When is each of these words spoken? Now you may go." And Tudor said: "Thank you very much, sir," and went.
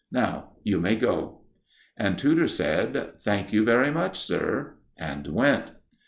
Now 0.11 0.53
you 0.63 0.79
may 0.79 0.95
go." 0.95 1.41
And 1.95 2.17
Tudor 2.17 2.47
said: 2.47 3.19
"Thank 3.21 3.53
you 3.53 3.63
very 3.63 3.91
much, 3.91 4.17
sir," 4.17 4.77
and 4.97 5.27
went. 5.27 5.73